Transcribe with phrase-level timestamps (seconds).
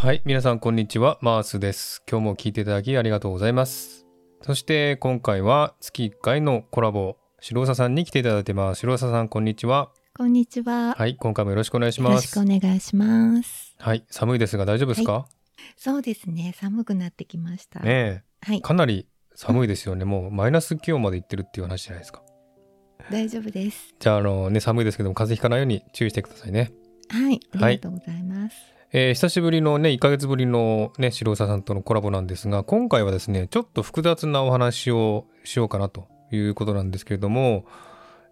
[0.00, 2.02] はい、皆さんこんにちは、マースです。
[2.10, 4.06] 今日も聞いていただきありがとうございます。
[4.40, 8.78] そして今回は月1回のコラボ、白佐さんに来ていただいてます。
[8.78, 9.90] 白佐さんこんにちは。
[10.16, 10.94] こんにちは。
[10.96, 12.60] はい、今回もよろしくお願いしますよろしくお。
[12.60, 13.74] 願いします。
[13.78, 15.28] はい、寒いですが大丈夫ですか、
[15.76, 16.54] そうですね。
[16.58, 17.80] 寒くなってきました。
[17.80, 18.62] ねえ、はい。
[18.62, 20.06] かなり寒いですよね。
[20.06, 22.22] もうマイナス気温まで行ってるっていう話じゃないですか。
[23.10, 23.94] 大丈夫です。
[23.98, 26.72] じゃあ、あのね、寒いですけども風邪ひかないように注意してくださいね。
[27.10, 27.38] はい。
[27.52, 28.79] あはいりがとうございます。
[28.92, 37.66] えー久しぶりのね、1ヶ月ぶりのね、白佐さんとのコラボなんですが、今回はですね、ちょっと複雑なお話をしようかなということなんですけれども、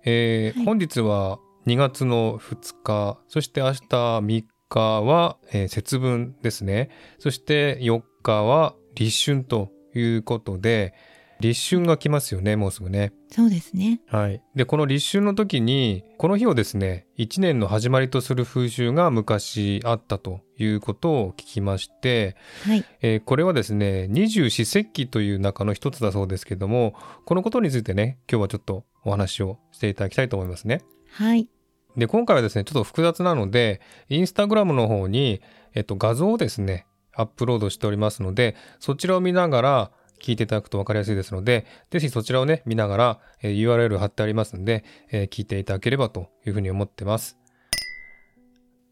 [0.04, 6.90] えーはい本日は2月の2日、そして明日3日は、えー節分ですね。
[7.20, 10.92] そして4日は立春ということで、
[11.41, 13.12] 立春が来ますよね、もうすぐね。
[13.31, 14.00] そうですね。
[14.06, 14.42] はい。
[14.56, 22.84] で、この立春の時に、この日をですね、一年の始まりとする風習が昔あったということを聞きまして、はい。
[23.03, 30.83] えーこれはですね、二十四節気という中の一つだそうですけども、このことについてね、今日はちょっとお話をしていただきたいと思いますね。
[31.11, 31.48] はい。
[31.97, 35.41] で、今回はですね、ちょっと複雑なので、インスタグラムの方に、
[35.75, 47.38] えっと、画像をですね、アップロードしておりますので、そちらを見ながら聞いていただくと分かりやすいですので、ぜひそちらをね、見ながら、え URL 貼ってありますので、え聞いていただければというふうに思ってます。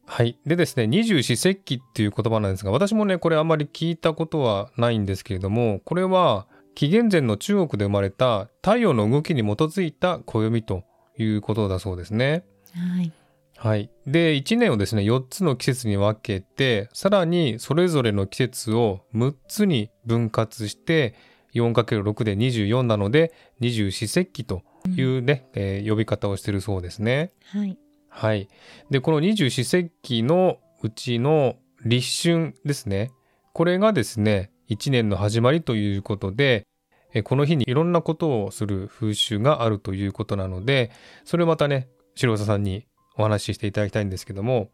[0.06, 0.38] はい。
[0.46, 10.84] でですね、二十四節気っていう言葉なんですが、私もね、これあんまり聞いたことはないんですけれども、これは紀元前の中国で生まれた太陽の動きに基づいた暦と
[11.18, 12.44] いうことだそうですね。
[12.72, 13.12] はい。
[13.56, 13.90] はい。
[14.06, 21.14] で、1年をですね、4つの季節に分けて、さらにそれぞれの季節を6つに分割して、
[21.54, 24.62] 4×6 で24なので、二十四節気と
[24.96, 27.32] いうね、えー呼び方をしているそうですね。
[27.46, 27.78] はい。
[28.08, 28.48] はい。
[28.90, 33.10] で、この二十四節気のうちの立春ですね。
[33.52, 36.66] これがですね、1年の始まりということで、
[37.14, 40.90] えこの日にいろんなことをする風習があるということなので、
[41.24, 42.86] それをまたね、白佐さんに
[43.16, 44.70] お話ししていただきたいんですけども、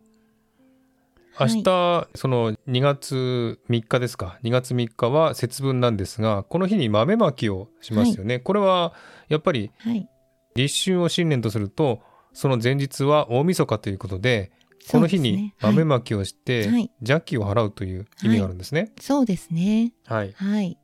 [1.40, 8.38] 明はい日、その2月3日ですか？2月3日は節分なんですが、この日に豆まきをしますよね。
[8.38, 8.92] これは、
[9.28, 10.08] やっぱりはい。
[10.54, 12.02] 立春を新年とすると
[12.34, 14.52] その前日は大晦日ということで
[14.90, 18.92] この日に豆まきをしてはい邪気を払うという意味があるんですね。
[19.00, 19.94] そうですね。
[20.04, 20.78] はい、はい。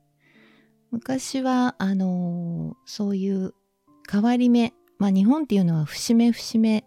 [0.89, 3.53] 昔は、あのーそういう
[4.11, 4.73] 変わり目。
[4.97, 6.83] まあ、日本っていうのは節目節目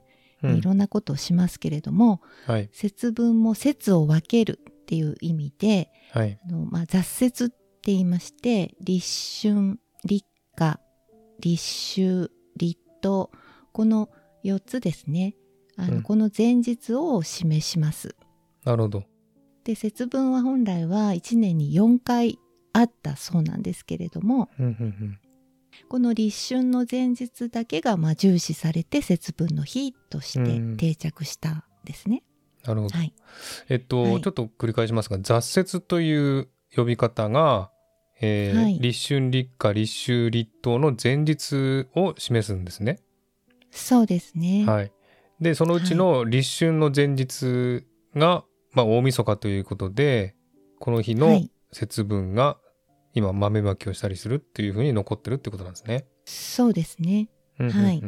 [0.49, 10.27] いろんなことをしますけれども、はい、節分も節を分けるっていう意味で、はい、あの、まあ、雑節って言いまして、立春、立
[10.57, 10.81] 夏、
[11.41, 11.63] 立
[11.95, 13.31] 秋、立冬、
[13.73, 14.09] この
[14.45, 15.35] 4つですね。
[15.77, 18.15] あの、うんこの前日を示します。
[18.65, 19.05] なるほど。
[19.65, 22.39] で、節分は本来は1年に4回
[22.73, 25.19] あったそうなんですけれども、うんうんうん
[25.89, 32.23] この立春の前日だけがまあ重視されて節分の日としうんて定着したんですね。
[32.65, 32.97] なるほど。
[32.97, 33.13] はい。
[33.69, 37.71] えっと、はいちょっと繰り返しますが雑節という呼び方が、
[38.21, 43.01] えーはい立春立夏立秋立冬の前日を示すんですね。
[43.71, 44.65] そうですね。
[44.67, 44.93] はい。
[45.41, 47.85] でそのうちの立春の前日
[48.15, 50.37] が、まあ、大晦日ということで
[50.79, 52.59] この日のはい節分が
[53.15, 56.07] 今豆まきをしたりするっていうふうに残ってるってことなんですね。
[56.25, 57.29] そうですね。
[57.59, 58.03] うんうんうんはい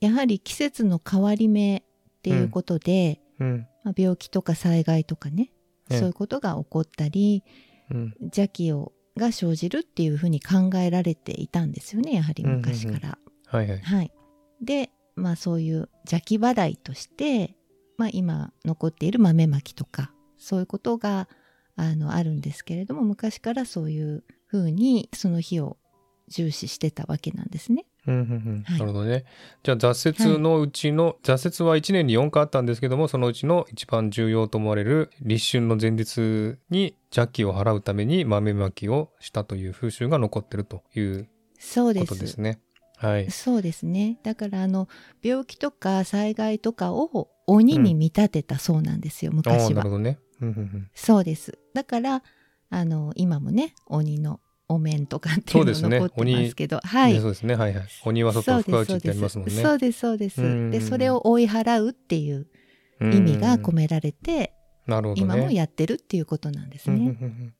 [0.00, 1.82] やはり季節の変わり目っ
[2.22, 5.52] ていうことで、うんまあ、病気とか災害とかね、
[5.90, 7.44] ええそういうことが起こったり
[7.90, 13.18] うん邪気をが生じるっていうふうに考えられていたんですよねやはり昔から。
[13.46, 13.78] はいはい。
[13.80, 14.12] はい、
[14.62, 17.56] で、まあ、そういう邪気払いとして、
[17.98, 21.28] まあ、今残っている豆まきとかそういうことが
[21.76, 25.76] あのあるんですけれども昔からそういうふうにその日を
[26.28, 27.84] 重視してたわけなんですね。
[28.06, 29.24] うんうんうんはいなるほどね。
[29.62, 42.60] じゃあ挫折のうちの、挫折は1年に4回あったんですけどもそのうちの一番重要と思われる立春の前日に邪気を払うために豆まきをしたという風習が残ってるというこそうですとですね。
[42.96, 43.30] はい。
[43.30, 44.88] そうですねだからあの
[45.22, 50.18] 病気とか災害とかを鬼に見立てたそうなんですよ、ああ昔はなるほどね。
[50.94, 51.58] そうです。
[51.74, 52.22] だから
[52.70, 57.14] あの今もね鬼のお面とかっていうの残ってますけど、はい。
[57.14, 57.56] ねそうですね。
[57.56, 57.84] はいはい。
[58.04, 59.54] 鬼は外深打ちってありますもんね。
[59.54, 60.40] そうですそうです。
[60.42, 60.70] うん。
[60.70, 62.46] でそれを追い払うっていう
[63.00, 64.52] 意味が込められて、
[64.86, 65.34] なるほどね。
[65.34, 67.16] 今もやってるっていうことなんですうんうんうんね。
[67.20, 67.54] うん。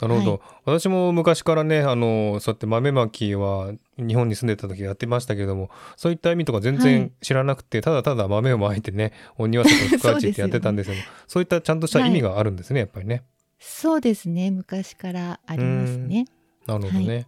[0.00, 6.82] なるほど、私も昔からねあのそうやって豆まきは日本に住んでた時やってましたけどもそういった意味とか全はい。
[6.82, 13.22] 然知らなくて、ただただ豆をまいてね鬼は外深打ちってやってたんですけどそういったちゃんとした意味があるんですね、やっぱりね。
[13.58, 14.50] そうですね。
[14.50, 16.26] 昔からありますね。
[16.66, 17.26] なるほどね。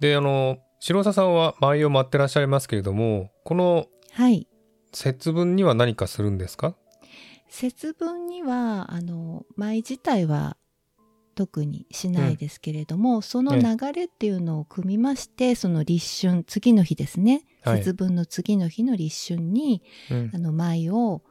[0.00, 4.46] であの白佐さんは舞を舞ってらっしゃいますけれどもこのはい。
[4.92, 6.76] 節分には何かするんですか？
[7.48, 10.56] 節分にはあの舞自体は
[11.34, 17.78] 特にしないですけれども、その流れっていうのを組みまして、その立春次の日ですね、はい。
[17.78, 20.30] 節分の次の日の立春にうん。
[20.34, 21.22] あの舞を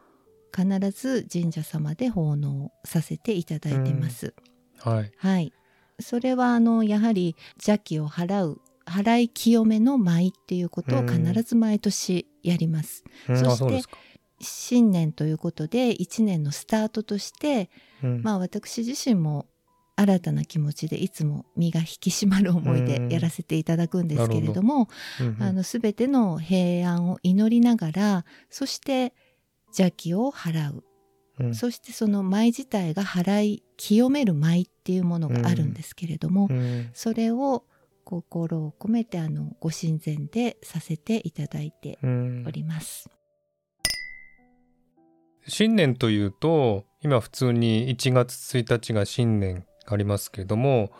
[0.55, 4.35] 必ず神社様で奉納させていただいてます。
[4.77, 5.11] はい。
[5.17, 5.53] はい、
[5.99, 13.03] それはあのやはり邪気を払う払い清めの舞っていうことを必ず毎年やります。
[13.29, 13.37] うん。
[13.37, 13.81] そして。
[14.43, 17.69] 新年ということで1年のスタートとして、
[18.03, 18.21] うん。
[18.21, 19.47] まあ私自身も
[19.95, 25.43] 新たな気持ちでいつも身が引き締まる思いでやらせていただくんですけれども、うんうん。
[25.43, 29.13] あの全ての平安を祈りながらそして
[29.67, 30.83] 邪気を払う、
[31.39, 31.55] うん。
[31.55, 36.89] そしてその舞自体が払い清める舞っていうものがあるんですけれども、うん。
[36.93, 37.65] それを
[38.03, 42.43] 心を込めてあのご神前でさせていただいてうん。
[42.47, 43.09] おります。
[45.47, 50.91] 新年というと今普通に1月1日が新年がありますけれども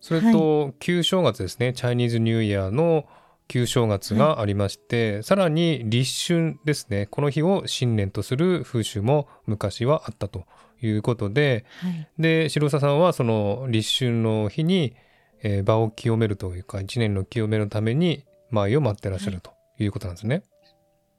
[0.00, 3.04] それと旧正月ですね、チャイニーズニューイヤーの
[3.46, 10.44] 旧正月がありまして、さらに立春ですねこの日を新年とする風習も昔はあったと
[10.82, 14.96] いうことではい、で白澤さんはその立春の日に、
[15.44, 20.42] えー場を清めるというか1年の清めのために舞を待ってらっしゃるということなんですね。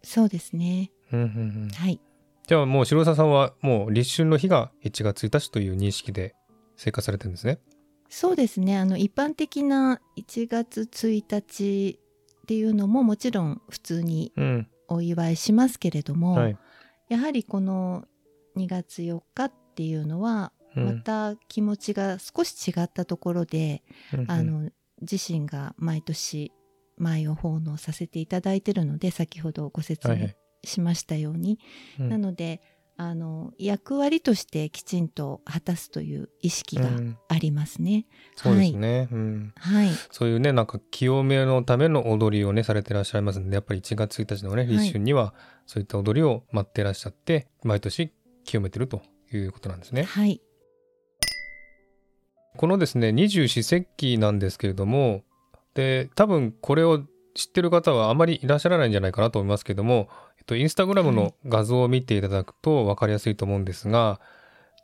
[0.04, 0.92] そうですね。
[1.14, 1.30] うんうんう
[1.68, 2.02] んはい。
[2.48, 6.36] じゃあもう白澤さんはもう立春の日が1月1日という認識で
[6.76, 7.60] 生活されてるんですね。
[8.10, 8.78] そうですね。
[8.78, 12.00] あの一般的な1月1日
[12.44, 14.68] っていうのももちろん普通にうん。
[14.90, 16.58] お祝いしますけれども、はい。
[17.10, 18.06] やはりこの
[18.58, 24.70] 2月4日っていうのはうんまた気持ちが少し違ったところで、うんあの
[25.02, 26.54] 自身が毎年
[26.98, 30.30] 舞を奉納させていただいてるので先ほどご説明
[30.64, 31.60] しましたように、
[32.00, 32.10] うん。
[32.10, 32.62] なので
[32.96, 37.18] あの役割としてきちんと果たすという意識がうん。
[37.28, 38.06] ありますね。
[38.36, 39.54] そうですね、うん。
[39.58, 44.68] はい、そういうねなんか清めのための踊りをねされてらっしゃいますんでやっぱり1月1日のねい。
[44.68, 45.34] 立春には
[45.66, 48.12] そういった踊りを待ってらっしゃって毎年
[48.46, 49.02] 清めてると
[49.32, 50.04] いうことなんですね。
[50.04, 50.42] はい、
[52.56, 55.24] このですね二十四節気なんですけれども
[55.74, 57.02] で多分これを
[57.36, 64.20] 知ってる方はあまりいらっしゃらないんじゃないかなと思いますけども、えっと、インスタグラムの画像を見ていただくと分かりやすいと思うんですが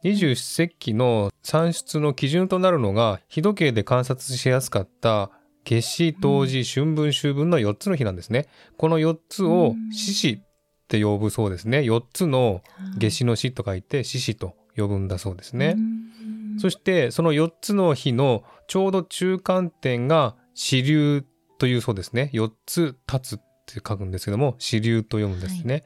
[0.04, 5.30] 二十四節気の算出の基準となるのが日時計で観察しやすかった
[5.66, 8.48] 夏至冬至春分秋分の4つの日なんですね。
[8.78, 10.40] この4つをうん獅子っ
[10.88, 11.80] て呼ぶそうですね。
[11.80, 12.62] 4つの
[12.98, 15.76] 夏至の死と書いて獅子と呼ぶんだそうですね。
[16.60, 21.26] そしてその4つの日のちょうど中間点が支流
[21.60, 22.32] というそうですね。
[22.34, 25.84] 4つ立つって書くんですけども、支流と読むんですね。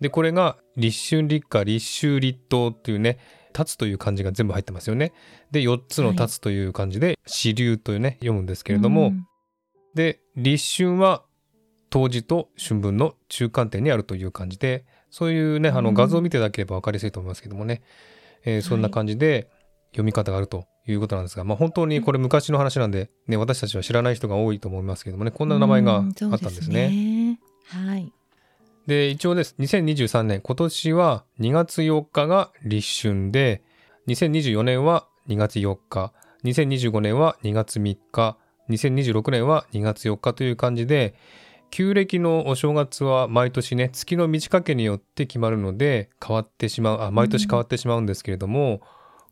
[0.00, 3.18] で、これが立春立夏立秋立冬っていうね、
[3.58, 5.12] 立つという漢字が全部入ってますよね。
[5.50, 9.26] で、4つの立つという漢字で支流というね、読むんですけれども、うん。
[9.94, 11.24] で、立春は
[11.88, 15.94] 冬至と春分の中間点にあるという感じで、そういうね、あのうん。
[15.94, 17.82] 画像を見ていただければ分かりやすいと思いますけどもね、
[18.44, 19.48] えーそんな感じで
[19.90, 26.88] 読み方があるということなんですが、まあ本当にこれ昔の話なんで、ね、私たちは知らない人が多いと思いますけどもね、こんな名前があったんですね。
[26.88, 28.12] ねはい。
[28.86, 29.56] で、一応です。
[29.58, 33.62] 2023年、今年は2月4日が立春で、
[34.06, 36.12] 2024年は2月4日、
[36.44, 38.36] 2025年は2月3日、
[38.70, 41.14] 2026年は2月4日という感じで、
[41.70, 48.80] 旧暦のお正月は毎年ね、月の満ち欠けによって決まるので、変わってしまう、あ、毎年変わってしまうんですけれども、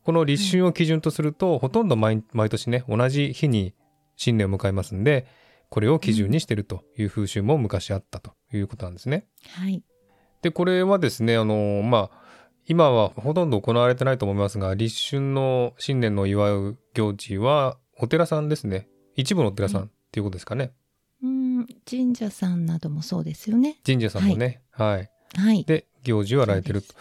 [0.05, 3.73] この立春を基準とすると、ほとんど毎毎年ね、同じ日に
[4.15, 5.25] 新年を迎えますんで、
[5.69, 9.25] これを基準にしてるという風習も昔あったということなんですね。
[9.49, 9.83] はい。
[10.45, 12.25] でこれはですねあのまあ
[12.67, 20.71] 今はほとんど行われてないと思いますが立春の新年の祝う行事はお寺さんですね一部のお寺さんっていうことですかね、
[21.23, 23.77] うん、神社さんなどもそうですよね。
[23.83, 25.63] 神社さんもねはい、はい。
[25.63, 26.93] で行事をやられてると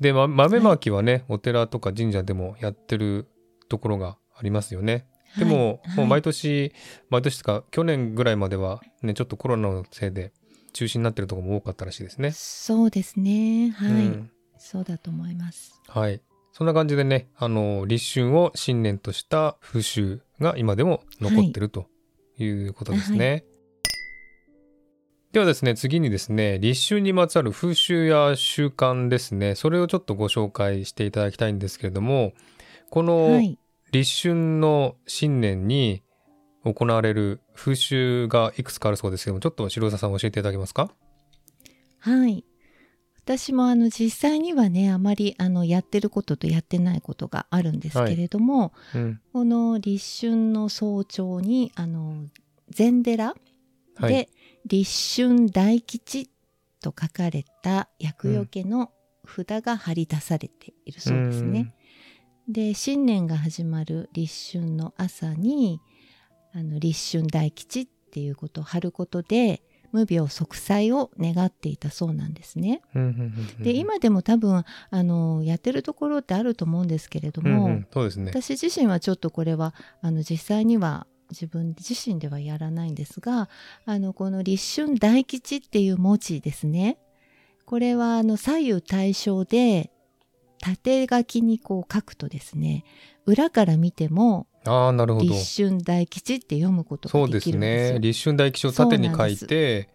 [0.00, 3.28] でま豆まきはね、お寺とか神社でもやってる
[3.68, 5.06] ところがありますよね
[5.38, 6.72] でも、はいもう毎年
[7.10, 10.32] 毎年とか去年ぐらいまではねちょっとコロナのせいで
[10.72, 13.70] 中止になってるところも多かったらしいですねそうですね。
[13.70, 14.30] はい、うん
[14.60, 15.80] そうだと思います。
[15.88, 16.20] はい。
[16.52, 21.86] そんな感じでね、あの、立春を新年とした風習が今でも残ってると
[22.36, 23.44] いうことですね。
[25.32, 32.32] ではですね、次にですね、立春にまつわる風習や習慣ですね、それをちょっとご紹介していただきたいんですけれども、
[32.90, 33.56] このはい。
[33.92, 36.04] 立春の新年に
[36.62, 40.92] 行われる風習がいくつかあるそうですけどもちょっと白澤さん教えていただけますか？
[41.98, 42.44] はい。
[43.24, 49.20] 私もあの実際にはねあまりあのやってることとやってないことがあるんですけれども、うん。
[49.32, 52.26] この立春の早朝にあの
[52.68, 53.34] 禅寺
[53.98, 54.28] で、はい
[54.66, 56.30] 立春大吉
[56.80, 58.90] と書かれた厄除けの
[59.26, 61.74] 札が貼り出されているそうですね。
[62.48, 65.80] で新年が始まる立春の朝に
[66.52, 69.62] あの立春大吉っていうことを貼ることで
[69.92, 72.80] 無病息災を願っていたそうなんですね。
[72.94, 73.20] うんうんうん
[73.58, 83.48] うんで今でも多分あのやってるところってあると思うんですけれども、うんうんそうですね私自身はちょっとこれはあの実際には自分自身ではやらないんですが
[83.86, 86.98] あのこの立春大吉っていう文字ですね。
[87.64, 89.92] これはあの左右対称で
[90.60, 92.84] 縦書きにこう書くとですね
[93.26, 95.26] 裏から見てもああなるほど。
[95.26, 97.94] 立春大吉って読むことそうですができるんですよ。
[97.94, 98.00] ね。
[98.00, 99.88] 立春大吉を縦に書いて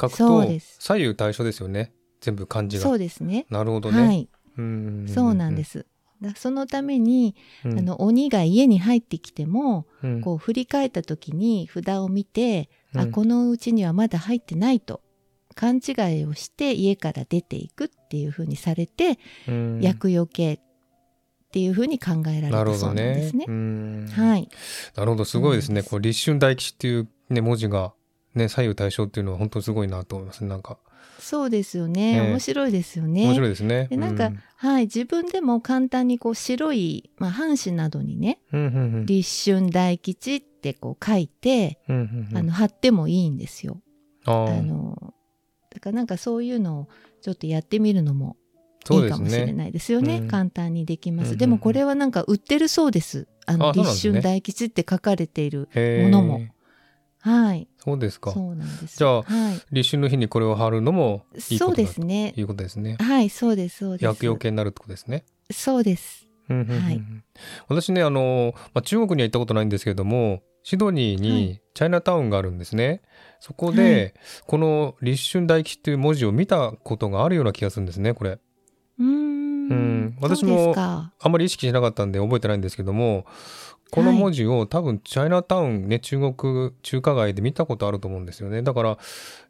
[0.00, 0.76] 書くとそうです。
[0.80, 1.92] 左右対称ですよね。
[2.20, 2.82] 全部漢字が。
[2.84, 3.46] そうですね。
[3.50, 5.06] なるほどね、はい、うん。
[5.08, 5.86] そうなんですす。
[6.22, 7.78] だそのために、うん。
[7.78, 10.20] あの鬼が家に入ってきても、うん。
[10.20, 13.12] こう振り返った時に札を見て、あうん。
[13.12, 15.02] このうちにはまだ入ってないと
[15.54, 19.80] 勘違いをして家から出ていくっていう風にされて、うん。
[19.80, 20.60] 厄除けっ
[21.52, 23.28] ていう風に考えられなるそうでね。
[23.28, 23.44] すね。
[23.46, 24.06] うん。
[24.10, 24.48] はい、
[24.96, 25.82] なるほどすごいですね。
[25.82, 27.92] こう立春大吉っていうね文字が
[28.34, 30.78] ね左右対称っていうのは本当にすごいなと思いますなんか
[31.22, 32.20] そうですよね、ええ。
[32.30, 33.24] 面白いですよね。
[33.24, 33.86] 面白いですね。
[33.88, 34.38] でなんか、うん。
[34.56, 42.38] はい自分でも簡単にこう白い、まあ、半紙などにねうんうんうん「立春大吉」ってこう書いて、うんうんうん。
[42.38, 43.80] あの貼ってもいいんですよ。
[44.24, 45.14] あの
[45.70, 46.88] だからなんかそういうのを
[47.22, 48.36] ちょっとやってみるのも
[48.90, 50.18] いういかもしれねないですよね。
[50.18, 50.28] うん。
[50.28, 51.38] 簡単にできます、うんうんうん。
[51.38, 53.28] でもこれはなんか売ってるそうです。
[53.46, 56.40] あの立春大吉って書かれているものも
[57.22, 57.68] はい。
[57.78, 58.32] そうですか。
[58.32, 58.98] そうなんです。
[58.98, 62.34] じゃあはい、立春の日にこれを貼るのもいいこそうでとだとすね。
[62.36, 62.96] いうことですね。
[63.00, 64.04] はいそうですそうです。
[64.04, 65.24] 厄除けになるってことですね。
[65.50, 66.26] そうです。
[66.48, 66.54] は
[66.90, 67.00] い。
[67.68, 71.60] 私ねあの、まあ、中国には行ったことないんですけれどもシドニーはにい。
[71.74, 73.00] チャイナタウンがあるんですね、
[73.40, 74.14] そこで、
[74.46, 78.38] この立春大吉っていう文字を見たことがあるような気がするんですねこれ。
[78.98, 79.68] うーん。
[79.70, 80.18] うん。
[80.20, 83.24] 私もあんまり意識しなかったんで覚えてないんですけども
[83.92, 88.62] この文字を多分チャイナタウンね中国中華街で見たことあると思うんですよね。
[88.62, 88.98] だからやっ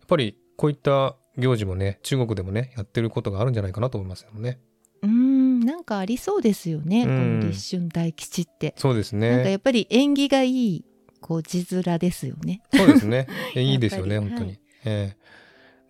[0.08, 4.58] ぱりこういった行事もね中国でもねやってることがあるんじゃないかなと思いますよね。
[5.02, 7.40] うーんなんかありそうですよね、うん。
[7.40, 10.84] この立春大吉って、そうですなんかねやっぱり縁起がいい
[11.20, 12.62] こう字面ですよね。
[12.75, 13.28] そうですね。
[13.54, 14.61] いいですよね本当に、はい。
[14.87, 15.16] え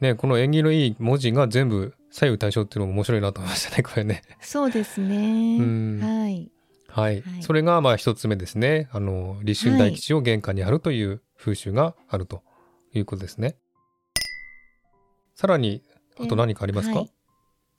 [0.01, 0.07] え。
[0.09, 4.21] ねこの縁起のいい文字が全部左右対称っていうのも面白いなと思いましたねこれね。
[4.43, 5.57] そうですね。
[5.59, 6.01] うん。
[6.03, 6.52] はい
[6.93, 7.43] はい、はい。
[7.43, 8.89] それがまあ一つ目ですね。
[8.93, 12.43] あの立春大吉を玄関に貼るという風習があると
[12.93, 13.57] いうことですね、
[15.35, 15.83] さらに
[16.21, 17.11] あと何かありますか、はい、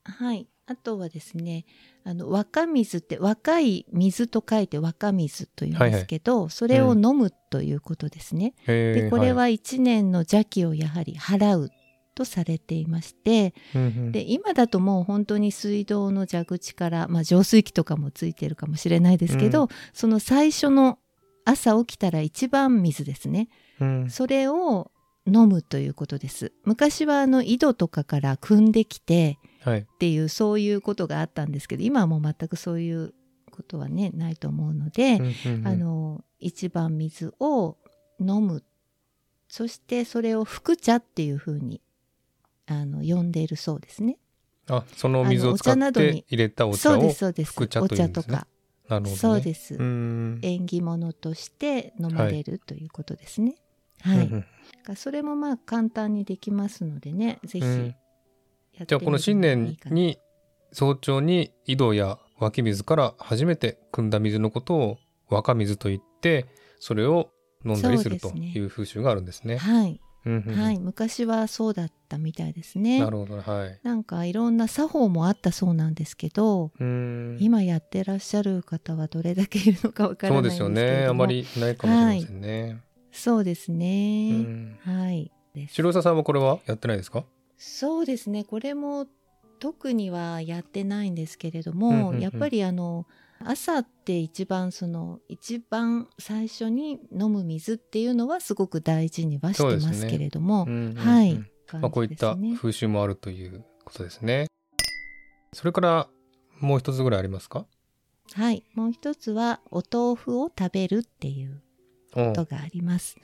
[0.04, 0.48] はい。
[0.66, 1.66] あとはですね
[2.06, 8.54] あの若水って若い水と書いて若水というんですけど、それを飲むということですね。
[8.66, 11.70] へーでこれは一年の邪気をやはり払う
[12.14, 14.12] とされていましてうんうん。
[14.12, 19.68] で今だともう本当に水道の蛇口から、まあ、浄水器とかもついてるかもしれないですけど、うん。
[19.94, 21.00] その最初の
[21.46, 23.50] 朝起きたら一番水ですね。
[23.80, 24.10] うん。
[24.10, 24.92] それを
[25.26, 26.52] 飲むということです。
[26.64, 29.80] 昔はあの井戸とかから汲んできてはい。
[29.80, 33.14] っていうそういうことがあったんですけど今はもう全くそういう
[33.52, 35.68] ことはねないと思うので、うんうんうん。
[35.68, 37.78] あの一番水を
[38.20, 38.64] 飲む。
[39.48, 41.80] そしてそれを福茶っていうふうに
[42.68, 44.18] あの呼んでいるそうですね。
[44.70, 47.54] あその水を使って入れたお茶をそうですそうです。
[47.54, 48.36] 福茶おというんですね。
[48.36, 48.48] 茶とか、
[48.90, 50.40] なるほど、ね、そうです、うん。
[50.42, 53.56] 縁起物として飲まれる、ということですね。
[54.02, 57.96] はい、それもまあ簡単にできますのでねぜひうん。
[58.86, 60.20] じゃあこの新年に
[60.74, 64.98] 早朝に井戸や湧き水から初めて汲んだ水のことを
[65.30, 66.48] 若水と言って
[66.80, 67.30] それを
[67.66, 69.58] 飲んだりするという風習があるんですね。
[69.58, 70.60] はい、うんうんうん。
[70.60, 73.00] はい、昔はそうだったみたいですね。
[73.00, 73.80] なるほどはい。
[73.84, 77.38] なんかいろんな作法もあったそうなんですけど、うん。
[77.40, 81.06] 今やってらっしゃる方はどれだけいるのかわからないんですけそうですよね。
[81.08, 82.82] あまりいないかもしれませんね。
[83.12, 84.78] そうですうね、ん。
[84.82, 85.32] はい。
[85.68, 87.26] 白澤さんはこれはやってないですか？
[87.58, 88.44] そうですね。
[88.44, 89.06] これも
[89.60, 92.20] 特にはやってないんですけれども、うんうんうん。
[92.22, 93.06] やっぱりあの
[93.46, 100.96] 朝って一番その一番最初に飲む水っていうのはすごく大事にはしてますけれども、うんうんうん。
[100.96, 101.36] はい、
[101.74, 104.48] まあ、こういった風習もあるということですね。
[105.54, 106.08] それから
[106.60, 107.66] もう一つぐらいありますか？
[108.34, 108.64] はい。
[108.74, 111.62] もう一つはお豆腐を食べるっていう
[112.16, 113.18] おことがあります。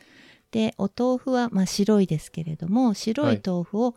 [0.51, 3.41] でお豆腐は、まあ、白いですけれども白い。
[3.45, 3.95] 豆腐を、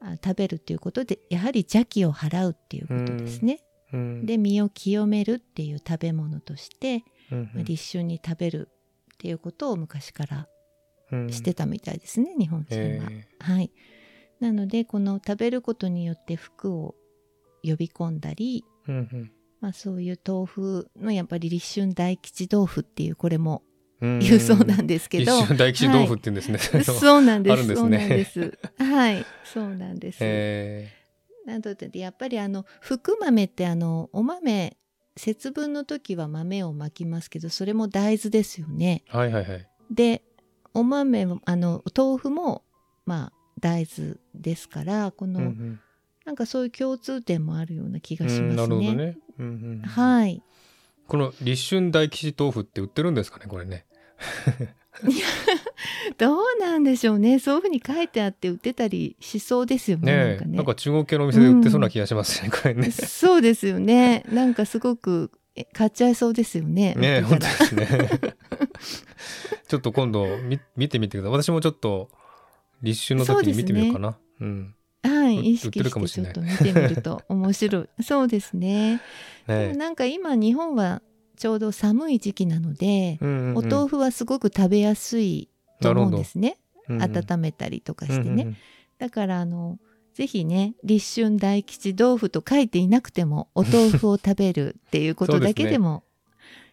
[0.00, 3.60] あ食べるっていうことでやはり邪気を払うっていうことですね。
[3.92, 4.26] うん。
[4.26, 8.68] で身を清めるっていう食べ物として、うんまあ立春に食べる
[9.14, 10.48] っていうことを昔から
[11.12, 11.32] うん。
[11.32, 13.08] してたみたいですね、日本人は。
[13.10, 13.70] えはい、
[14.40, 16.94] なのでこの食べることによって服を
[17.62, 19.30] 呼び込んだり、ーうん。
[19.60, 23.62] まあ、そういう豆腐のやっぱり立春大吉豆腐っていうこれも
[24.00, 26.82] うん言うそうなんですけど、大吉豆腐って言うんですね。
[26.84, 27.56] そうなんです。
[27.56, 27.74] ですね。
[27.76, 28.58] そうなんです。
[28.78, 29.24] はい。
[29.44, 30.90] そうなんです、え
[31.46, 34.76] なのでやっぱりあの福豆ってあのお豆
[35.16, 39.68] 節分の時は豆をまきますけどそれも大豆ですよねーはいはいはい。
[39.90, 40.22] で
[40.74, 42.62] お豆もあの豆腐も
[43.06, 45.80] まあ大豆ですからこの、うんうん
[46.26, 48.68] なんかそういう共通点もあるような気がしうんますね。
[48.68, 49.18] なるほどね。
[49.38, 50.42] うんうんはい。
[51.06, 53.86] この立春大吉豆腐って売ってるんですかねこれね。
[56.18, 57.38] どうなんでしょうね。
[57.38, 60.12] そういうふうに書いてあって売ってたりしそうですよね。
[60.12, 62.90] ねえなんかねなんか中国系のお店で売ってそうな気がしますね、これね。
[62.90, 64.24] そうですよね。
[64.30, 66.94] なんかすごくえ買っちゃいそうですよね。
[66.94, 67.88] ねえ本当ですね。
[69.68, 71.42] ちょっと今度み見てみてください。
[71.42, 72.10] 私もちょっと
[72.82, 74.18] 立春の時に見てみようかな。
[74.40, 74.74] うん。
[75.02, 77.88] はい、売意識売ってちょっと見てみると面白い。
[78.02, 79.00] そうですね。
[79.46, 81.02] でねえもなんか今日本は
[81.36, 85.50] ちょうど寒い時期なので、うんうんうんお豆腐はすごく食べやすい
[85.80, 86.58] と思うんですね。
[86.88, 88.42] うんうん温めたりとかしてね。
[88.42, 88.56] うんうん
[88.98, 89.78] だからあの
[90.14, 96.02] ぜひね立春大吉豆腐と書いていなくてもお豆腐を食べるっていうことだけでも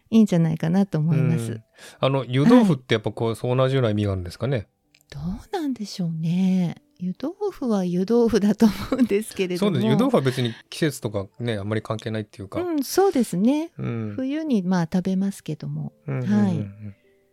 [0.08, 1.52] いいんじゃないかなと思います。
[1.52, 1.64] うん
[2.00, 4.68] あの湯豆腐ってやっぱこう、そう同じような意味があるんですかね。
[5.10, 5.22] どう
[5.52, 6.76] なんでしょうね。
[7.04, 9.72] 湯豆腐は湯豆腐だと思うんですけれども。
[9.72, 9.90] そうです。
[9.90, 12.62] 湯豆腐は別に季節とかねあんまり関係ないっていうか。
[12.62, 13.70] うん、そうですね。
[13.78, 15.92] うん冬にまあ食べますけども。
[16.06, 16.66] うんうんうんうんはい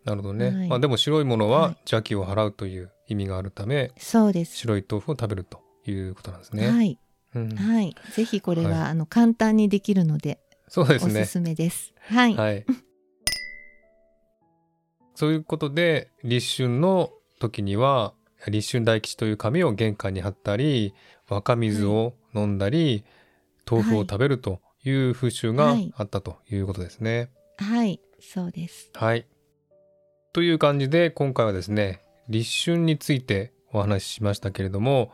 [0.03, 0.49] なるほどね。
[0.49, 4.57] はいまあでも白いものははい邪気を払うという意味があるため、そうです。
[4.57, 6.67] 白い豆腐を食べるということなんですね。
[6.67, 6.99] はい、
[7.35, 7.95] うんはい。
[8.13, 11.21] ぜひこれは、はいあの簡単にできるのでそうですね。
[11.21, 11.93] おすすめです。
[12.07, 12.35] はい。
[12.35, 12.65] はい。
[15.15, 18.13] そういうことで立春の時には
[18.47, 20.93] 立春大吉という紙を玄関に貼ったり
[21.29, 23.03] 湧か水を飲んだり、
[23.69, 27.29] 豆腐を食べるという風習がはいあったということですね。
[27.57, 28.89] はい、そうです。
[28.93, 29.27] はい。
[30.33, 35.11] という感じで今回はですね立春についてお話ししましたけれども、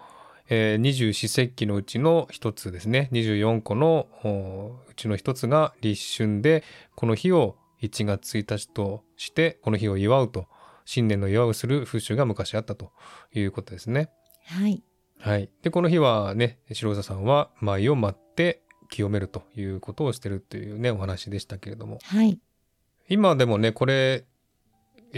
[0.49, 6.63] えー二十四節気のうちの一つですね24個のおうちの一つが立春で
[6.95, 10.47] この日を1月1日としてこの日を祝うと
[10.87, 12.93] 新年の祝うする風習が昔あったと
[13.33, 14.09] いうことですね。
[14.45, 14.81] はい。
[15.19, 15.49] はい。
[15.61, 22.39] でこの日はね白座さんは舞を待って清めるということをしてるというねお話でしたけれどもはい。
[23.09, 24.23] 今でもねこれ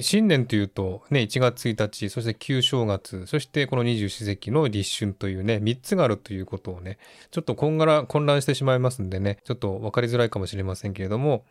[0.01, 6.97] 新年というとね1月1日そして旧正月そしてこの二十四節気の立春というね3つがあるということをね
[7.29, 11.45] ちょっとこんがら混乱してしまいますんでねちょっと分かりづらいかもしれませんけれども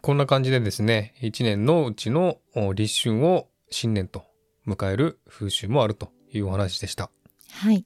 [0.00, 4.24] こんな感じでですね1年のうちのお立春を新年と
[4.66, 7.10] 迎える風習もあるというお話でした。
[7.52, 7.84] はい。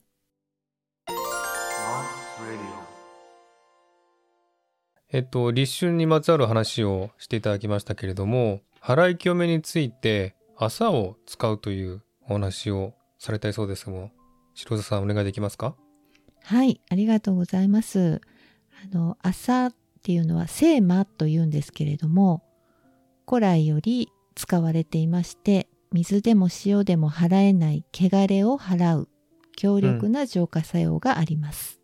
[5.15, 14.09] えっと、立春にまつわる話をしていただきましたけれども、払い清めについて朝を使うというお話をされたいそうですが、
[14.55, 15.77] 白座さんお願いできますか？
[16.43, 16.81] はい。
[16.89, 18.23] ありがとうございます。
[18.91, 22.43] あの、朝っていうのは聖魔というんですけれども、
[23.29, 29.09] 古来より使われていまして、水でも塩でも払えない汚れを払う
[29.57, 31.81] 強力な浄化作用があります。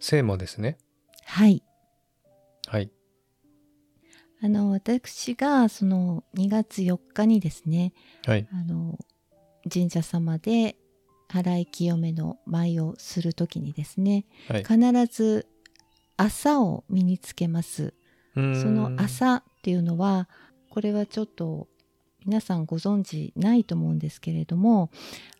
[0.00, 0.78] 聖魔ですね。
[1.24, 1.62] はい。
[2.68, 2.90] はい。
[4.40, 7.92] あの、私がその2月4日にですね、
[8.24, 8.48] はい。
[8.52, 8.98] あの、
[9.72, 10.76] 神社様で
[11.28, 14.64] 払い清めの舞をするときにですね、はい。
[14.64, 14.78] 必
[15.12, 15.48] ず
[16.16, 17.94] 朝を身につけます。
[18.34, 20.28] そその朝っていうのは
[20.70, 21.68] これはちょっと
[22.24, 24.90] 皆さんご存知ないと思うんですけれども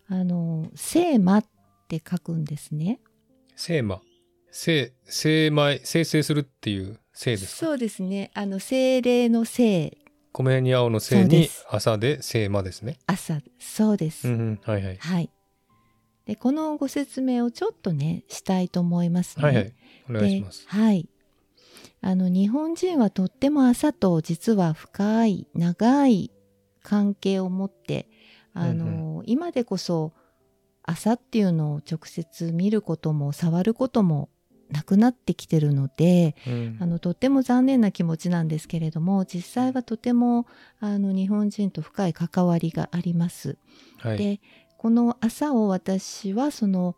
[0.07, 1.45] あの聖魔っ
[1.87, 2.99] て書くんですね。
[3.55, 4.01] 聖魔。
[4.51, 7.65] 聖、聖米、生成するっていう聖ですか？
[7.67, 8.31] そうですね。
[8.33, 9.97] あの精霊の聖
[10.33, 12.97] 米に青の聖に朝で聖魔ですね。
[13.05, 14.27] 朝そうです。
[14.27, 14.59] うんうん。
[14.63, 14.97] はいはい。
[14.97, 15.29] はい。
[16.25, 19.45] でこのご説明をちょっとねしたいと思いますね。
[19.45, 19.73] はいはい。
[20.09, 20.71] お願いしますで。
[20.71, 21.07] はい。
[22.01, 26.31] あの日本人はとっても朝と実は深い長い
[26.89, 28.09] 関係を持って
[28.53, 30.13] あの、うん今でこそ
[30.81, 34.29] 朝っていうのを直接見ることも触ることも
[34.71, 40.47] なくなってきてるのでうんあのとっても残念な気持ちなんですけれども実際はとても
[40.79, 43.57] あの日本人と深い関わりがあります。
[43.97, 44.17] はい。
[44.17, 44.41] で
[44.77, 46.95] この朝を私はその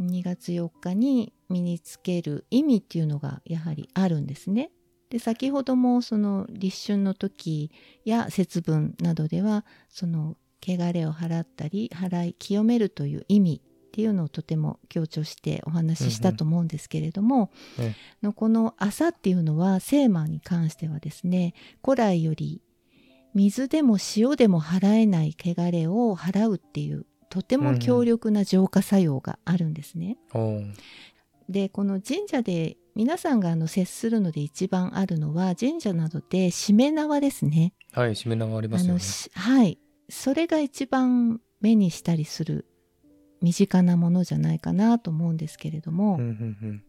[0.00, 4.72] 2月4日に身につける意味っていうのがやはりあるんですね。
[5.10, 7.70] で先ほどもその立春の時
[8.04, 17.84] や節分などではその汚れを払ったり払い清めるという意味っていうのをとても強調してお話ししたと思うんですけれども、うん。
[17.86, 22.60] うんのこの朝っていうのは聖魔に関してはですね古来より
[23.34, 30.18] 水でも塩でも払えない汚れを払うっていうとても強力な浄化作用があるんですね。
[30.34, 30.74] おー
[31.48, 37.74] でこの神社で皆さんがあの接するので一番あるのは神社などでしめ縄ですね。
[37.92, 39.00] はい、しめ縄ありますよね。
[39.34, 42.66] はいそれが一番目にしたりする
[43.40, 46.84] 身近なものじゃないかなと思うんですけれども、うんうん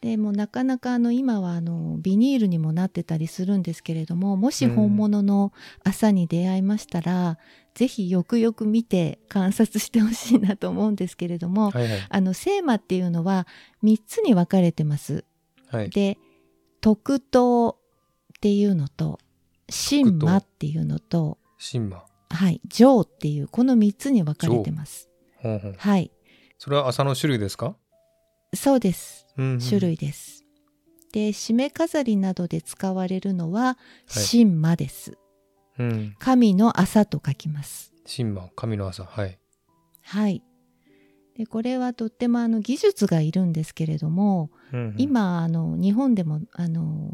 [0.00, 7.36] でもうなかなかあの今はあのビニールにもなってたりするんですけれどももし本物の朝に出会いましたら、
[7.74, 11.70] ぜひよくよく見て観察してほしいなと思うんですけれども、うん。
[11.72, 12.06] はいはい。
[12.08, 13.46] あの聖魔っていうのは
[13.82, 15.24] 3つに分かれてます。
[15.68, 15.90] はい。
[15.90, 16.16] で
[16.80, 17.76] 特等
[18.36, 19.18] っていうのと
[19.68, 22.04] 神魔っていうのとシンマ。
[22.30, 25.08] はい上っていうこの3つに分かれてます。
[25.36, 26.12] ほうほうはい
[26.58, 27.74] それは朝の種類ですか？
[28.54, 29.26] そうです。
[29.38, 30.44] うんうん種類です。
[31.12, 33.76] で締め飾りなどで使われるのははい
[34.30, 35.16] 神魔です。
[35.78, 36.14] うん。
[36.18, 37.92] 神の朝と書きます。
[38.04, 39.04] シンマ、神の朝。
[39.04, 39.38] はい。
[40.02, 40.42] はい。
[41.36, 47.12] でこれはとってもあの技術がいるんですけれども、うんうん、今あの日本でもあの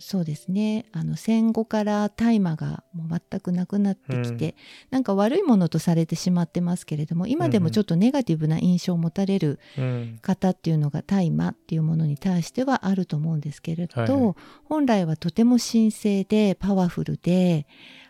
[0.00, 0.86] そうですね。
[0.92, 4.56] あの戦後から大麻がもう全くなくなってきて、
[4.90, 10.18] なんか悪いものとされてしまってますけれども今でもちょっとネガティブな印象を持たれるうん。
[10.22, 14.34] 方っていうのが大麻っていうものに対してはあると思うんですけれど、はいはい。
[14.64, 17.66] 本来はとても神聖でパワフルで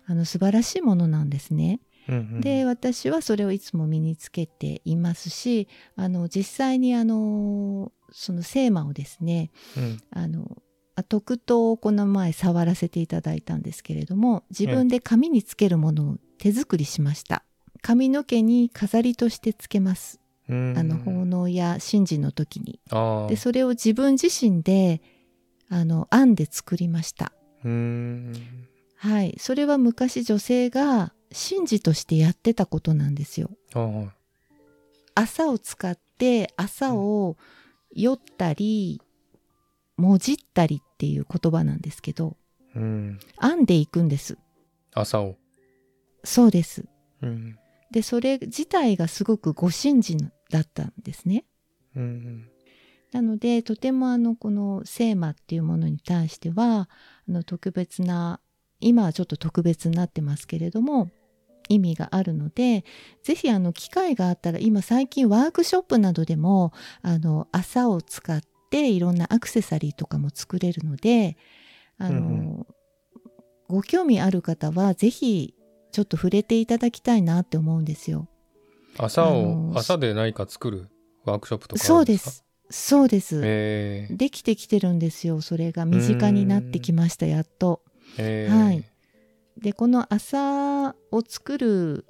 [0.06, 1.80] あの素晴らしいものなんですね。
[2.08, 10.69] うんうん、で私はそれをいつも身につけていますしあの実際にあのその聖魔をですねうん、あのあ
[11.08, 17.42] 特等をこの前触らせていただいたんですけれども自分で髪につけるものを手作りしました。
[17.82, 20.20] 髪の毛に飾りとしてつけます。
[20.48, 20.74] うん。
[20.76, 22.80] あの奉納や神事の時に。
[23.28, 25.00] でそれを自分自身で
[25.68, 27.32] あの編んで作りました。
[28.96, 29.34] はい。
[29.38, 33.50] それは昔女性が神事としてやってたことなんですよ。
[35.14, 37.36] 朝を使って朝を
[37.92, 39.00] 酔ったり
[40.00, 42.36] もじったりっていう言葉なんですけど
[42.74, 43.18] うん。
[43.40, 44.38] 編んでいくんです
[44.94, 45.36] 朝を。
[46.24, 46.86] そうです
[47.22, 47.58] うん。
[47.90, 50.16] でそれ自体がすごくご神事
[50.50, 51.44] だったんですね
[51.96, 52.48] うん。
[53.12, 56.88] なのでとてもあのこの聖魔っていうものに対しては
[57.28, 58.40] あの特別な
[58.80, 61.10] 今はちょっと特別になってますけれども
[61.68, 62.84] 意味があるので
[63.22, 71.36] ぜひあの機会があったら今最近ワークショップなどでもあの朝を使っていろんなアクセサリーとかも作れるので
[71.98, 72.66] あの、うん
[73.70, 75.54] ご興味ある方はぜひ
[75.92, 78.28] ちょっと触れていただきたいなって思うんですよ。
[78.98, 80.88] 朝を、あのー朝で何か作る
[81.24, 82.44] ワークショップとかあそうです。
[82.68, 83.40] そうです。
[83.44, 85.40] えー、できてきてるんですよ。
[85.40, 87.82] それが身近になってきましたやっと。
[88.18, 88.84] えー、はい。
[89.56, 92.06] でこの朝を作る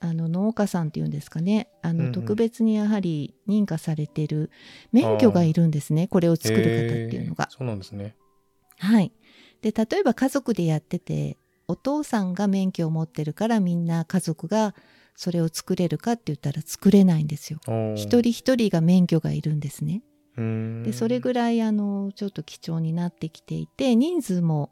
[0.00, 4.50] あの農家さんっていうんですかねあの、うんうん特別にやはり認可されてる
[4.92, 6.64] 免許がいるんですねこれを作る方っ
[7.10, 7.56] ていうのがえー。
[7.58, 8.16] そうなんですね。
[8.78, 9.12] はい、
[9.62, 11.36] で例えば家族でやってて
[11.68, 14.74] お父さんが免許を持ってるからみんな家族が
[15.14, 17.60] それを作れるかって言ったら作れないんですよ。
[17.94, 20.02] 一人一人が免許がいるんですね。
[20.36, 24.70] でそれぐらいあのちょっと貴重になってきていて人数も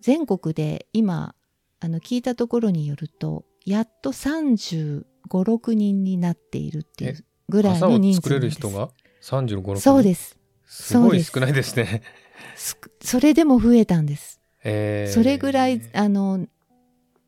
[0.00, 1.34] 全国で今
[1.80, 8.88] あの聞いたところによるとやっと3 5 6人になっているっていうぐらいの人数作れる人が
[9.22, 10.38] ？35、6そうです。
[10.64, 12.02] すごい少ないですね。
[12.56, 16.46] すそれでも増えたんです、えー、それぐらいあの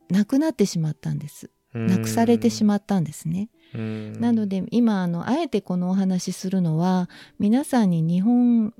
[0.08, 1.50] なくなってしまったんです。
[1.74, 3.50] なくされてしまったんですね。
[3.74, 4.18] うん。
[4.18, 8.72] なので今あのあえてこのお話しするのは皆さんに日本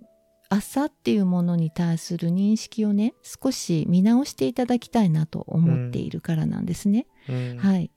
[0.49, 7.07] 朝っていうものに対する認識をね少し見直していただきたいなと思っているからなんですね。
[7.07, 7.20] うん
[7.59, 7.91] はい、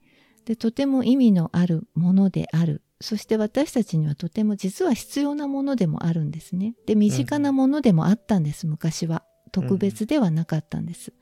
[0.44, 2.82] でとても意味のあるものである。
[3.00, 6.74] そして私たちにはとても実は必要なものでもあるんですね。
[6.86, 9.24] で身近なものでもあったんです昔は。
[9.52, 11.12] 特別ではなかったんです。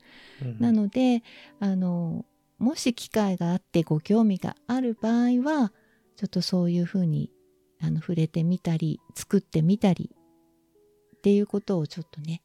[0.41, 0.59] うん。
[0.59, 1.23] なので
[1.59, 2.25] あの
[2.57, 5.71] もし機会があってご興味がある場合は
[6.15, 7.31] ちょっとそういうふうに
[7.81, 10.15] あの触れてみたり作ってみたり
[11.17, 12.41] っていうことをちょっとね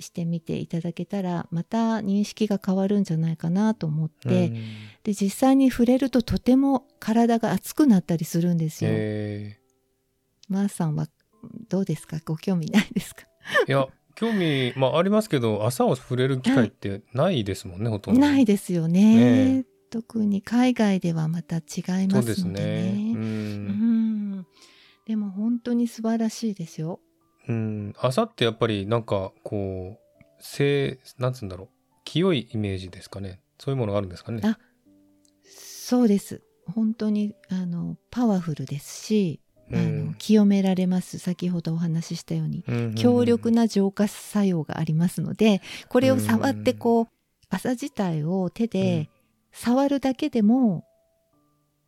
[0.00, 4.54] してみていただけたらまた認識が変わるんじゃないかなと思って、うん。
[5.02, 8.90] で実際に触れるととても体が熱くなったりするんですよ。
[8.92, 9.58] え。
[10.48, 11.08] マーさんは
[11.68, 12.18] どうですか？
[12.24, 13.22] ご興味ないですか？
[13.66, 18.20] ーいや興味、まあ、ありますけど朝を触れる機会ってないですもんね、ほとんど。
[18.20, 19.14] ないですよね。
[19.14, 19.64] ねえ。
[19.90, 23.12] 特に海外ではまた違いまですすのでねね。
[23.14, 24.46] ううんん。
[25.06, 27.00] でも本当に素晴らしいですよ。
[27.48, 27.94] うん。
[27.98, 31.68] 朝ってやっぱりなんかこう清なんつうんだろう。
[32.04, 33.40] 清いイメージですかね。
[33.58, 34.40] そういうものがあるんですかね。
[34.44, 34.58] あ
[35.44, 36.42] そうです。
[36.74, 39.40] 本当にあのパワフルですし、
[39.72, 41.18] あの清められます。
[41.18, 42.64] 先ほどお話ししたように。
[42.68, 47.06] うん強力な浄化作用がありますのでこれを触ってこう
[47.48, 48.70] 朝自体を手うん。
[48.70, 49.10] で
[49.52, 50.84] 触るだけでも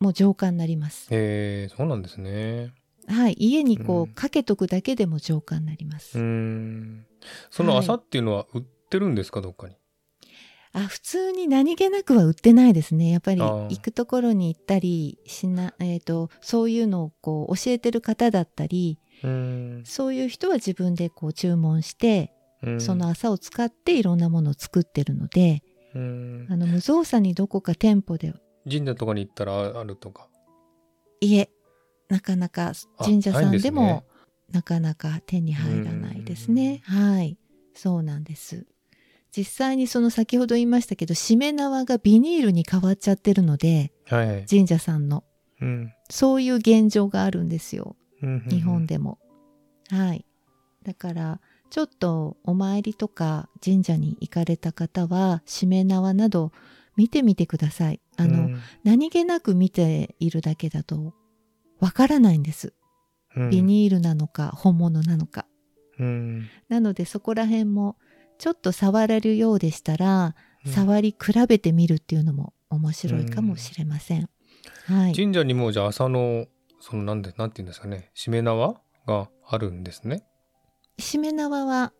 [0.00, 1.08] もう浄化になります。
[1.10, 2.72] えー、そうなんですね
[3.10, 4.10] はい、家にこうん。
[4.10, 6.18] うかけとくだけでも浄化になります。
[6.18, 7.04] うん。
[7.50, 9.74] その朝っていうのは売ってるんですかどっかに？
[10.72, 13.10] あ普通に何気なくは売ってないですね。
[13.10, 19.82] やっぱり行くところに行ったりしな、えー、とそういうのをこう教えてる方だったりうん。
[19.84, 22.80] そういう人は自分でこう注文して、うん。
[22.80, 26.46] その朝を使っていろんなものを作ってるのでうん。
[26.48, 28.32] あの無造作にどこか店舗で
[28.70, 30.28] 神社とかに行ったらあるとか？
[31.20, 31.50] いえ
[32.10, 34.04] なかなかあ神社さんでも
[34.52, 36.82] なかなか手に入らないですね。
[36.84, 37.38] はい。
[37.74, 38.66] そうなんです。
[39.34, 44.26] 実際にその先ほど言いましたけどしめ縄がビニールに変わっちゃってるのではい。
[44.26, 45.24] はい神社さんの。
[45.60, 45.92] うん。
[46.10, 47.96] そういう現状があるんですよ。
[48.22, 48.44] うん。
[48.50, 49.18] 日本でも。
[49.88, 50.26] はい。
[50.82, 56.50] だからちょっとお参りとか神社に行かれた方はしめ縄など
[56.96, 58.00] 見てみてください。
[58.16, 58.60] あの、うん。
[58.82, 61.14] 何気なく見ているだけだと
[61.80, 62.74] わからないんです。
[63.36, 65.46] うんビニールなのか本物なのか。
[65.98, 67.96] うんなのでそこら辺も
[68.38, 70.34] ちょっと触れるようでしたら、うん
[70.66, 74.28] 触り比べてみるっていうのも面白いかもしれません。
[74.84, 75.14] はい。
[75.14, 76.46] 神社にもじゃあ朝の
[76.80, 80.22] そのなんでなんて言うんですかねしめ縄があるんですね
[80.98, 81.92] しめ縄は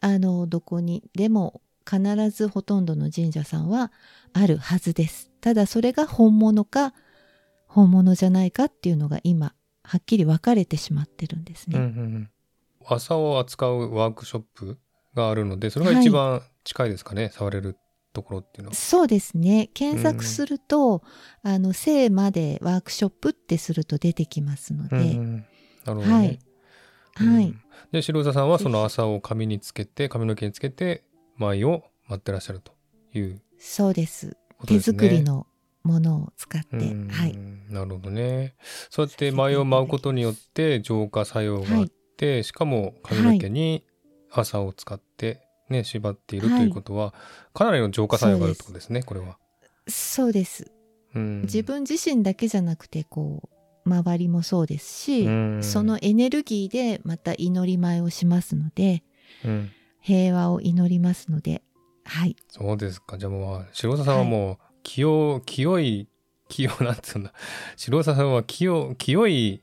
[0.00, 3.92] あのどこにでも必ずほとんどの神社さんは
[4.32, 5.30] あるはずです。
[5.40, 6.94] ただそれが本物か
[7.70, 9.54] 本物じゃないかっていうのが今
[9.84, 11.92] はっきり分かれてしまってるんですうんうんね。
[11.96, 12.30] うん。
[12.86, 14.78] 朝を扱うワークショップ
[15.14, 17.76] があるのでそれが一番近いですかね、触れる
[18.12, 18.74] ところっていうのは。
[18.74, 19.70] そうですね。
[19.72, 21.02] 検索すると、
[21.42, 25.36] あの聖までワークショップってすると出てきますので、うんうん。
[25.36, 26.12] なるほどね。
[26.12, 26.38] はい。
[27.14, 27.44] はい。
[27.44, 27.60] うん
[27.92, 31.02] で白座さんはその朝を髪につけて髪の毛につけて
[31.36, 32.72] 舞を待ってらっしゃると
[33.14, 33.42] いう。
[33.58, 34.36] そうです。
[34.66, 34.78] 手。
[34.80, 35.46] 作りの
[35.82, 37.08] ものを使って、うん。
[37.10, 37.36] はい。
[37.72, 38.54] なるほどね。
[38.90, 43.84] そうやって舞を舞うことによって浄化作用があって、しかも髪の毛に
[44.30, 47.14] 朝を使ってね縛っているということは、
[47.54, 49.38] かなりの浄化作用があるってことですねこれは。
[49.88, 50.70] そうです。
[51.14, 51.42] うん。
[51.42, 53.48] 自分自身だけじゃなくてこ
[53.84, 55.58] う周りもそうですし、うん。
[55.62, 59.02] そのエネルギーでまた祈り舞をしますので
[59.44, 59.72] うん。
[60.02, 61.62] 平和を祈りますので
[62.04, 62.36] はい。
[62.48, 63.18] そうですか。
[63.18, 66.08] じゃあもう、白澤さんはもう、清、清い、
[66.48, 67.32] 清、 なんつうんだ。
[67.76, 69.62] 白澤さんは清、清い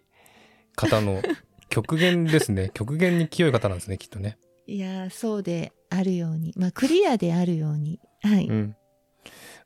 [0.75, 1.21] 方の
[1.69, 2.71] 極限ですね。
[2.75, 4.37] 極限に清い方なんですね、きっとね。
[4.65, 8.75] いやーそうであるようにまあクリアであるようにはい、うん。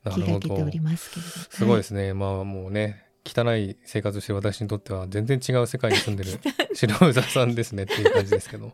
[0.04, 0.80] な気るほどがけており。
[0.80, 2.14] ますけれどすごいですすね。
[2.14, 6.40] まあもうね、汚い生活をしてる私にとっては全然違う世界に住んでる
[6.74, 8.72] 白澤さんですねっていう感じですけど。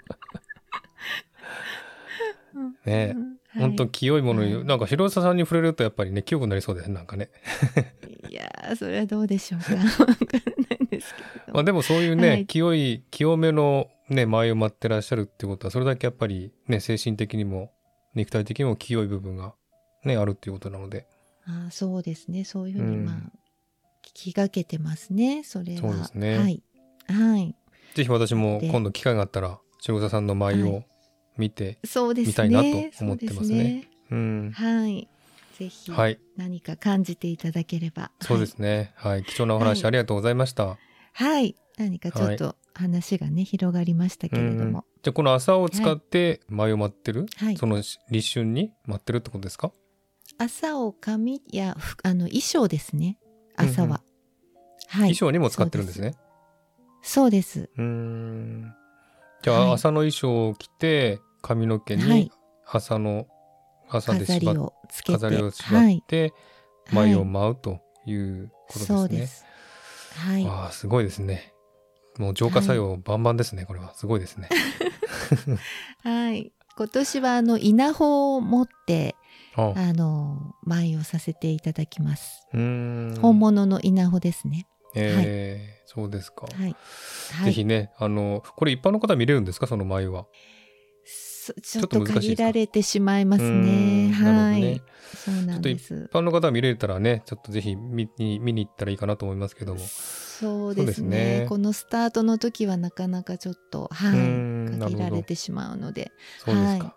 [2.85, 3.14] ね
[3.59, 4.64] 本当清いものに、はい。
[4.64, 7.31] なんか白澤さんに触れるとやっぱりね、清くなりそうでなんかね。
[8.31, 9.75] いやーそれはどうでしょうか。
[10.05, 10.14] わから
[10.71, 11.53] ないんですけれど。
[11.55, 12.47] まあでもそういうね、はい。
[12.47, 17.73] 清い清めのね舞を舞ってらっしゃるってことはそれだけやっぱりね精神的にも
[18.14, 19.55] 肉体的にも清い部分が
[20.05, 21.07] ねあるっていうことなので。
[21.44, 22.44] あーそうですね。
[22.44, 23.05] そういうふうにうん。
[23.05, 23.16] まあ、
[24.03, 25.42] 気がけてますね。
[25.44, 25.81] それは。
[25.81, 26.38] そうですね。
[26.38, 26.62] はい。
[27.07, 27.55] はい。
[27.94, 28.68] ぜひ私もで。
[28.68, 30.85] 今度機会があったら白座さんの舞はを
[31.38, 32.31] 見て、そうですね。
[32.31, 33.88] 見たいなと思ってますね。
[34.09, 34.53] すうん。
[34.53, 35.09] はい。
[35.59, 36.20] ぜひはい。
[36.37, 38.11] 何か感じていただければ。
[38.20, 38.92] そうですね。
[38.96, 39.87] はい、貴重なお話はい。
[39.87, 40.79] ありがとうございました、はい、
[41.14, 44.72] はい何かちょっと話がね、広がりましたけれどうん。
[44.72, 47.57] も、じゃあこの朝を使って舞を舞ってる、はい。
[47.57, 47.98] その立
[48.35, 49.72] 春に舞ってるってことですか？
[50.38, 53.18] 朝を髪やふあの衣装ですね。
[53.57, 54.03] 朝は、
[54.88, 55.14] はい。
[55.14, 56.14] 衣装にも使ってるんですね。
[57.03, 57.70] そうです。
[57.77, 58.72] うーん。
[59.42, 59.72] じゃあはい。
[59.74, 62.31] 朝の衣装を着て髪の毛にはい
[62.66, 63.27] 朝の
[63.88, 66.33] 朝で飾りをつけて飾りを縛はいって
[66.92, 68.98] 舞を舞うということですね。
[68.98, 69.44] そうです
[70.16, 71.53] はいわあすごいですね。
[72.18, 73.94] もう浄化作用バンバンですね、これは。
[73.94, 74.48] すごいですね。
[76.03, 76.53] はい。
[76.77, 79.14] 今年はあの稲穂を持って
[79.55, 82.46] ああの舞をさせていただきます。
[82.53, 82.61] うー
[83.18, 83.20] ん。
[83.20, 84.66] 本物の稲穂ですね。
[84.94, 86.46] えーそうですか。
[86.55, 86.77] はい。
[87.33, 87.44] はい。
[87.46, 89.66] ぜひね、あの、これ一般の方見れるんですか？
[89.66, 90.27] その舞は。
[91.55, 94.13] そちょっと限られてしまいますね。
[94.13, 94.83] はい、ね
[95.15, 96.13] そうなんです一。
[96.13, 99.81] 般の方は見れたらね、ちょっとぜひ見に見に行ったらいいかなと思いますけども。
[99.81, 106.13] そうですですねねこのスタートの時はなかなかちょっと、はい、限られてしまうので、
[106.45, 106.85] そうですか。
[106.85, 106.93] はい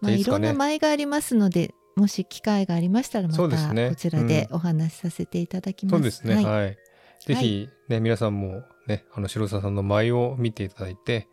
[0.00, 5.92] まあ、いろんな舞がありますので、もし機会がありましたらまたこちらでお話しさせていただきます。
[5.94, 6.34] そうですね。
[6.36, 6.78] はいはい。
[7.26, 11.28] ぜひね、皆さんもね、あの白沢さんの舞を見ていただいて、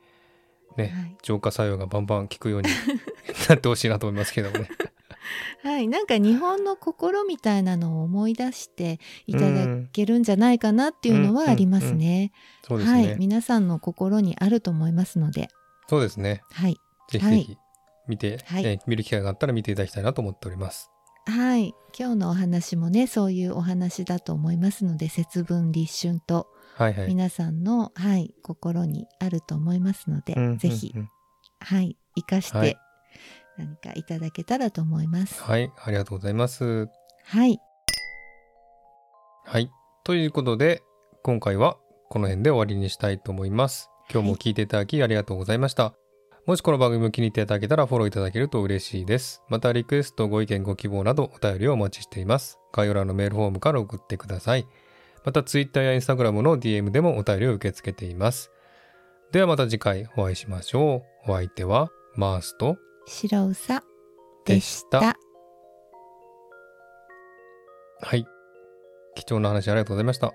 [0.77, 1.17] ね、はい。
[1.21, 2.69] 浄化作用がバンバン効くように
[3.49, 4.69] なってほしいなと思いますけどもね。
[5.63, 12.31] はい、なんか日本の心みたいなのを思い出していただけるんじゃないかなっていうのはありますね。
[12.65, 13.07] そうですね。
[13.07, 15.49] はい、皆さんの心にあると思いますので、
[15.87, 16.43] そうですね。
[16.51, 16.77] はい、
[17.09, 17.37] ぜひはい。
[17.37, 17.57] ぜひ
[18.07, 18.63] 見て、はい。
[18.63, 20.89] ね見る機会があったら見ていただきたいなと思っております。
[21.25, 27.07] はい、今日のお話もね、そういうお話だと思いますので、節分立春とはいはい。
[27.07, 31.09] 皆さんの、はい、心にあると思いますので、うんぜひうんうん
[31.59, 32.77] はい、生かしはいて
[33.57, 35.41] 何かいただけたらと思います。
[35.41, 36.87] はい、ありがとうございます。
[37.25, 37.59] はい、
[39.43, 39.71] はい。
[40.03, 40.83] ということで、
[41.23, 41.77] 今回は
[42.09, 43.89] この辺で終わりにしたいと思います。
[44.11, 45.93] 今日も聞いていただきありがとうございました。
[46.45, 49.41] もしこの番組を気に入っていただけたらフォローいただけると嬉しいです。
[49.49, 52.59] またリクエスト、ご意見、ご希望などお便りをお待ちしています。
[52.71, 54.67] 概要欄のメールフォームから送ってください。
[55.23, 58.51] また Twitter や Instagram の DM でもお便りを受け付けています。
[59.32, 61.32] ではまた次回お会いしましょう。
[61.32, 63.84] お相手はマースと白うさ
[64.45, 64.86] ででし。
[64.89, 65.17] た。
[67.99, 68.25] はい。
[69.15, 70.34] 貴重な話ありがとうございました。